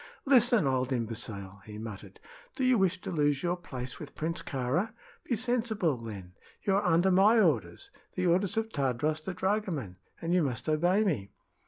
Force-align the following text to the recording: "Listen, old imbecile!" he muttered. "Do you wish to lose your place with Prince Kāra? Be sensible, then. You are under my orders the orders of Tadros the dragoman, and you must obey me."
"Listen, 0.25 0.65
old 0.65 0.91
imbecile!" 0.91 1.61
he 1.67 1.77
muttered. 1.77 2.19
"Do 2.55 2.63
you 2.63 2.75
wish 2.79 2.99
to 3.01 3.11
lose 3.11 3.43
your 3.43 3.55
place 3.55 3.99
with 3.99 4.15
Prince 4.15 4.41
Kāra? 4.41 4.93
Be 5.25 5.35
sensible, 5.35 5.95
then. 5.95 6.33
You 6.63 6.77
are 6.77 6.83
under 6.83 7.11
my 7.11 7.39
orders 7.39 7.91
the 8.15 8.25
orders 8.25 8.57
of 8.57 8.69
Tadros 8.69 9.23
the 9.23 9.35
dragoman, 9.35 9.97
and 10.19 10.33
you 10.33 10.41
must 10.41 10.67
obey 10.67 11.03
me." 11.03 11.29